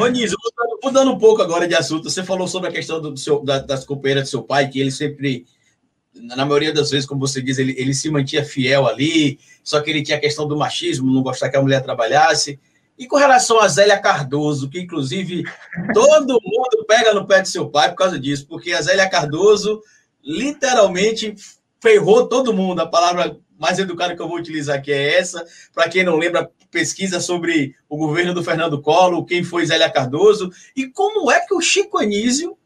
[0.00, 0.36] Ô, Niso,
[0.82, 3.84] mudando um pouco agora de assunto, você falou sobre a questão do seu, da, das
[3.84, 5.46] companheiras do seu pai, que ele sempre,
[6.14, 9.90] na maioria das vezes, como você diz, ele, ele se mantinha fiel ali, só que
[9.90, 12.58] ele tinha a questão do machismo, não gostar que a mulher trabalhasse.
[12.98, 15.44] E com relação a Zélia Cardoso, que inclusive
[15.94, 19.80] todo mundo pega no pé de seu pai por causa disso, porque a Zélia Cardoso
[20.22, 21.34] literalmente
[21.80, 22.80] ferrou todo mundo.
[22.80, 25.44] A palavra mais educada que eu vou utilizar aqui é essa.
[25.74, 30.50] Para quem não lembra, pesquisa sobre o governo do Fernando Collor, quem foi Zélia Cardoso,
[30.74, 32.56] e como é que o Chico Anísio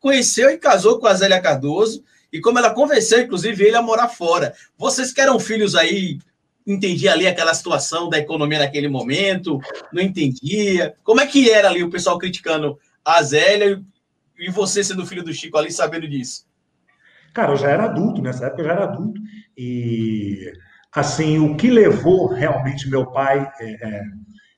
[0.00, 4.08] conheceu e casou com a Zélia Cardoso, e como ela convenceu, inclusive, ele a morar
[4.08, 4.54] fora.
[4.76, 6.18] Vocês que eram filhos aí,
[6.66, 9.60] entendia ali aquela situação da economia naquele momento,
[9.92, 10.94] não entendia.
[11.04, 13.82] Como é que era ali o pessoal criticando a Zélia
[14.38, 16.47] e você sendo filho do Chico ali sabendo disso?
[17.38, 19.20] Cara, eu já era adulto, nessa época eu já era adulto.
[19.56, 20.52] E,
[20.92, 24.02] assim, o que levou realmente meu pai é, é,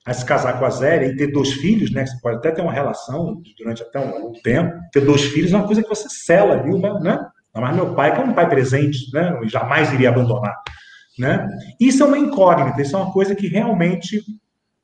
[0.03, 2.07] a se casar com a Zélia e ter dois filhos, né?
[2.07, 4.79] Você pode até ter uma relação durante até um tempo.
[4.91, 7.23] Ter dois filhos é uma coisa que você sela, viu, né?
[7.53, 9.37] Mas meu pai, que é um pai presente, né?
[9.39, 10.55] Eu jamais iria abandonar,
[11.19, 11.47] né?
[11.79, 14.23] Isso é uma incógnita, isso é uma coisa que realmente,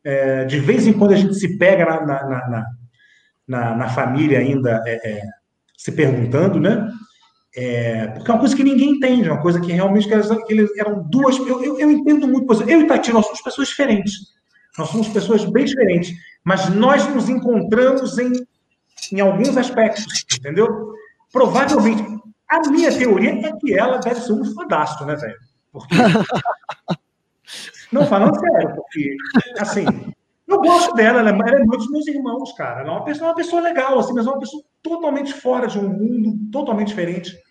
[0.04, 2.66] é, de vez em quando, a gente se pega na, na, na,
[3.48, 5.22] na, na família ainda é, é
[5.76, 6.88] se perguntando, né?
[7.60, 10.14] É, porque é uma coisa que ninguém entende, é uma coisa que realmente que
[10.54, 11.38] eles, eram duas.
[11.40, 14.14] Eu, eu, eu, entendo muito, eu e Tati, nós somos pessoas diferentes.
[14.78, 16.14] Nós somos pessoas bem diferentes,
[16.44, 18.32] mas nós nos encontramos em,
[19.12, 20.06] em alguns aspectos,
[20.38, 20.94] entendeu?
[21.34, 22.04] Provavelmente,
[22.48, 25.40] a minha teoria é que ela deve ser um fodástico, né, velho?
[25.72, 25.96] Porque.
[27.92, 29.16] Não, falando sério, porque,
[29.60, 29.86] assim,
[30.48, 32.82] eu gosto dela, ela é, ela é muito dos meus irmãos, cara.
[32.82, 35.80] Ela é uma pessoa, uma pessoa legal, assim, mas é uma pessoa totalmente fora de
[35.80, 37.47] um mundo totalmente diferente.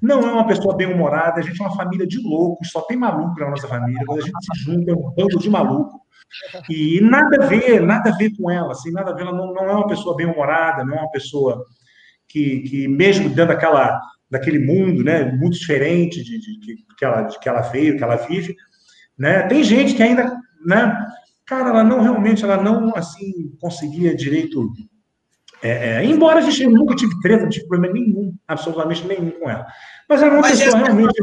[0.00, 3.38] Não é uma pessoa bem-humorada, a gente é uma família de loucos, só tem maluco
[3.38, 4.02] na nossa família.
[4.06, 6.00] Quando a gente se junta, é um bando de maluco.
[6.68, 9.22] E nada a ver, nada a ver com ela, assim, nada a ver.
[9.22, 11.64] Ela não, não é uma pessoa bem-humorada, não é uma pessoa
[12.26, 14.00] que, que mesmo dentro daquela,
[14.30, 18.04] daquele mundo, né, muito diferente de, de, de, que ela, de que ela veio, que
[18.04, 18.54] ela vive,
[19.18, 19.42] né?
[19.44, 20.96] Tem gente que ainda, né?
[21.46, 24.70] Cara, ela não realmente, ela não assim conseguia direito
[25.62, 29.50] é, é, embora a gente nunca tive treta, não tive problema nenhum, absolutamente nenhum com
[29.50, 29.66] ela.
[30.08, 31.14] Mas era uma Mas pessoa realmente.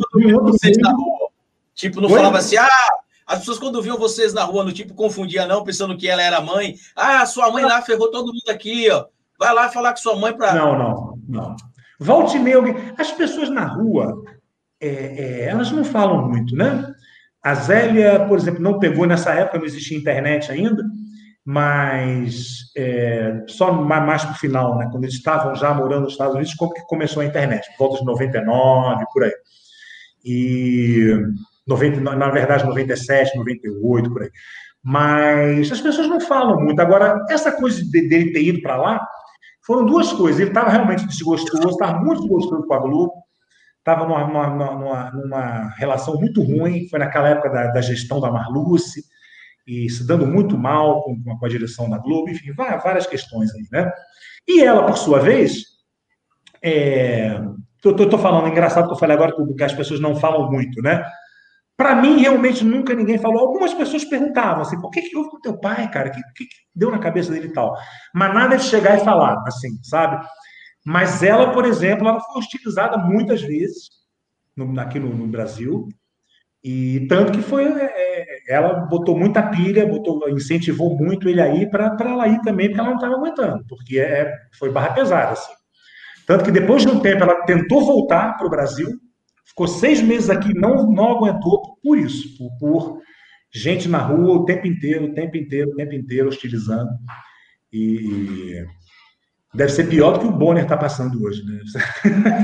[0.41, 1.29] Vocês na rua,
[1.73, 2.15] tipo, não Oi?
[2.15, 2.89] falava assim, ah,
[3.25, 6.41] as pessoas quando viam vocês na rua, no tipo, confundia não, pensando que ela era
[6.41, 6.75] mãe.
[6.95, 9.05] Ah, sua mãe lá ferrou todo mundo aqui, ó.
[9.39, 10.53] Vai lá falar com sua mãe para.
[10.53, 11.55] Não, não, não.
[11.99, 12.63] Volte meu.
[12.97, 14.21] As pessoas na rua,
[14.81, 16.93] é, é, elas não falam muito, né?
[17.41, 20.83] A Zélia, por exemplo, não pegou nessa época, não existia internet ainda
[21.45, 26.33] mas é, só mais para o final, né, quando eles estavam já morando nos Estados
[26.33, 29.33] Unidos, como que começou a internet, por volta de 99, por aí.
[30.25, 31.15] E
[31.67, 34.31] 90, na verdade, 97, 98, por aí.
[34.83, 36.79] Mas as pessoas não falam muito.
[36.79, 39.07] Agora, essa coisa dele ter ido para lá,
[39.65, 40.39] foram duas coisas.
[40.39, 43.13] Ele estava realmente desgostoso, estava muito desgostoso com a Globo,
[43.77, 48.31] estava numa, numa, numa, numa, relação muito ruim, foi naquela época da, da gestão da
[48.31, 49.03] Marluce,
[49.65, 53.63] e se dando muito mal com, com a direção da Globo, enfim, várias questões aí,
[53.71, 53.91] né?
[54.47, 55.63] E ela, por sua vez,
[56.61, 57.39] é...
[57.83, 61.05] Estou falando, é engraçado que eu falei agora que as pessoas não falam muito, né?
[61.77, 63.39] Para mim, realmente, nunca ninguém falou.
[63.39, 66.09] Algumas pessoas perguntavam assim, por que, que houve com teu pai, cara?
[66.09, 67.75] O que, que, que, deu na cabeça dele e tal?
[68.13, 70.25] Mas nada de chegar e falar, assim, sabe?
[70.83, 73.89] Mas ela, por exemplo, ela foi hostilizada muitas vezes
[74.55, 75.89] no, aqui no, no Brasil,
[76.67, 81.69] e tanto que foi, é, é, ela botou muita pilha, botou, incentivou muito ele aí
[81.69, 85.53] para ela ir também, porque ela não estava aguentando, porque é, foi barra pesada, assim.
[86.25, 88.89] Tanto que depois de um tempo ela tentou voltar para o Brasil,
[89.45, 93.01] ficou seis meses aqui, não, não aguentou por isso, por, por
[93.53, 96.89] gente na rua o tempo inteiro, o tempo inteiro, o tempo inteiro hostilizando.
[97.71, 98.65] E
[99.55, 101.59] Deve ser pior do que o Bonner está passando hoje, né?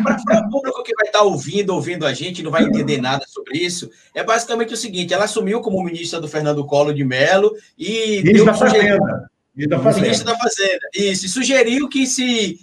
[0.03, 3.25] Para o público que vai estar tá ouvindo, ouvindo a gente, não vai entender nada
[3.27, 7.53] sobre isso, é basicamente o seguinte: ela assumiu como ministra do Fernando Collor de Mello
[7.77, 8.21] e.
[8.23, 9.29] Ministro da Fazenda.
[9.53, 10.87] Ministro da Fazenda.
[10.95, 12.59] Isso, e sugeriu que se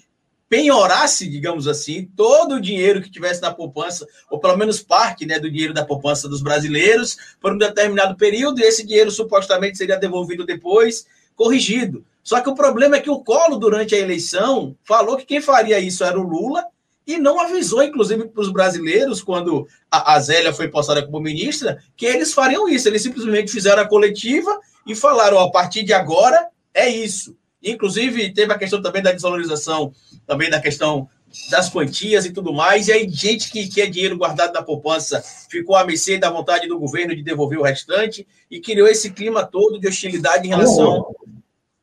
[0.49, 5.39] penhorasse, digamos assim, todo o dinheiro que tivesse na poupança, ou pelo menos parte né,
[5.39, 9.99] do dinheiro da poupança dos brasileiros, por um determinado período, e esse dinheiro supostamente seria
[9.99, 11.07] devolvido depois,
[11.39, 12.05] corrigido.
[12.23, 15.79] Só que o problema é que o Colo, durante a eleição, falou que quem faria
[15.79, 16.67] isso era o Lula
[17.07, 21.83] e não avisou, inclusive, para os brasileiros, quando a, a Zélia foi postada como ministra,
[21.97, 22.87] que eles fariam isso.
[22.87, 27.35] Eles simplesmente fizeram a coletiva e falaram: a partir de agora é isso.
[27.63, 29.93] Inclusive, teve a questão também da desvalorização,
[30.27, 31.09] também da questão
[31.51, 32.89] das quantias e tudo mais.
[32.89, 36.79] E aí, gente que quer dinheiro guardado na poupança ficou à mercê da vontade do
[36.79, 41.07] governo de devolver o restante e criou esse clima todo de hostilidade em relação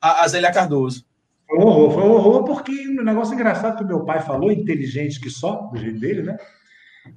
[0.01, 1.05] a, a Zélia Cardoso.
[1.47, 5.19] Foi um horror, foi um horror, porque um negócio engraçado que meu pai falou, inteligente
[5.19, 6.37] que só, do jeito dele, né?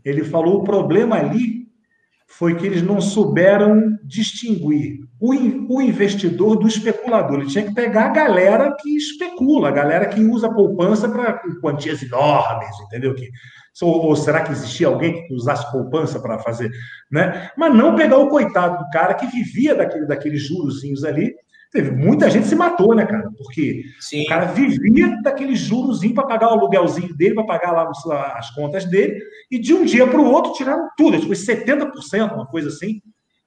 [0.04, 1.66] Ele falou: o problema ali
[2.26, 5.32] foi que eles não souberam distinguir o,
[5.74, 7.40] o investidor do especulador.
[7.40, 12.02] Ele tinha que pegar a galera que especula, a galera que usa poupança para quantias
[12.02, 13.14] enormes, entendeu?
[13.14, 13.30] Que,
[13.80, 16.70] ou, ou, será que existia alguém que usasse poupança para fazer?
[17.10, 17.50] Né?
[17.56, 21.34] Mas não pegar o coitado do cara que vivia daquele, daqueles jurozinhos ali
[21.70, 23.30] Teve muita gente se matou, né, cara?
[23.36, 24.22] Porque Sim.
[24.22, 27.90] o cara vivia daquele jurozinho para pagar o aluguelzinho dele, para pagar lá
[28.36, 32.46] as contas dele, e de um dia para o outro tiraram tudo, tipo 70%, uma
[32.46, 33.02] coisa assim.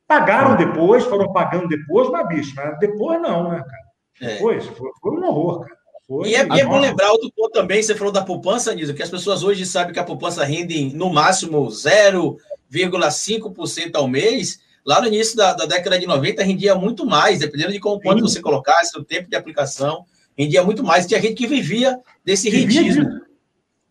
[0.07, 3.81] Pagaram depois, foram pagando depois, mas bicho, mas depois não, né, cara?
[4.21, 4.35] É.
[4.35, 5.81] Depois, foi, foi um horror, cara.
[6.07, 8.93] Foi e é, e é bom lembrar outro ponto também, você falou da poupança, Nisa,
[8.93, 14.99] que as pessoas hoje sabem que a poupança rende no máximo 0,5% ao mês, Lá
[15.01, 18.41] no início da, da, década de 90, rendia muito mais, dependendo de como, quanto você
[18.41, 20.05] colocasse, o tempo de aplicação,
[20.37, 21.05] rendia muito mais.
[21.05, 23.05] Tinha gente que vivia desse vivia rentismo.
[23.05, 23.25] Disso.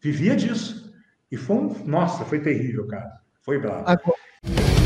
[0.00, 0.92] Vivia disso.
[1.30, 1.84] E foi um.
[1.86, 3.20] Nossa, foi terrível, cara.
[3.42, 3.84] Foi bravo.
[3.86, 4.79] Agora...